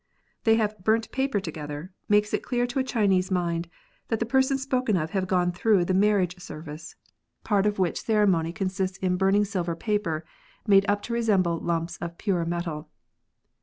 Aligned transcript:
They 0.45 0.55
have 0.55 0.83
burnt 0.83 1.11
paper 1.11 1.39
together, 1.39 1.91
makes 2.09 2.33
it 2.33 2.41
clear 2.41 2.65
to 2.65 2.79
a 2.79 2.83
Chinese 2.83 3.29
mind 3.29 3.69
that 4.07 4.19
the 4.19 4.25
persons 4.25 4.63
spoken 4.63 4.97
of 4.97 5.11
have 5.11 5.27
gone 5.27 5.51
through 5.51 5.85
the 5.85 5.93
marriage 5.93 6.33
68 6.33 6.41
SLANG. 6.41 6.47
service, 6.63 6.95
part 7.43 7.67
of 7.67 7.77
which 7.77 8.01
ceremony 8.01 8.51
consists 8.51 8.97
in 8.97 9.15
burning 9.15 9.45
silver 9.45 9.75
paper, 9.75 10.25
made 10.65 10.87
up 10.89 11.03
to 11.03 11.13
resemble 11.13 11.59
lumps 11.59 11.97
of 11.97 12.13
the 12.17 12.17
pure 12.17 12.45
metal. 12.45 12.89